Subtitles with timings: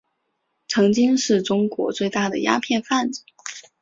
[0.67, 3.21] 曾经是中国最大的鸦片贩子。